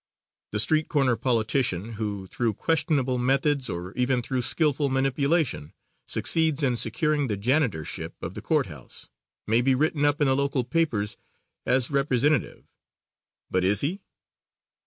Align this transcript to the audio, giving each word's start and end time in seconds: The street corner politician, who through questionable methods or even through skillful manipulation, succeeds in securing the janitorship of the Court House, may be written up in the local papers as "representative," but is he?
The 0.51 0.59
street 0.59 0.87
corner 0.89 1.15
politician, 1.15 1.91
who 1.93 2.25
through 2.25 2.55
questionable 2.55 3.19
methods 3.19 3.69
or 3.69 3.93
even 3.93 4.23
through 4.23 4.41
skillful 4.41 4.89
manipulation, 4.89 5.73
succeeds 6.07 6.63
in 6.63 6.75
securing 6.75 7.27
the 7.27 7.37
janitorship 7.37 8.13
of 8.19 8.33
the 8.33 8.41
Court 8.41 8.65
House, 8.65 9.09
may 9.45 9.61
be 9.61 9.75
written 9.75 10.03
up 10.03 10.19
in 10.19 10.25
the 10.25 10.35
local 10.35 10.63
papers 10.63 11.17
as 11.67 11.91
"representative," 11.91 12.63
but 13.51 13.63
is 13.63 13.81
he? 13.81 14.01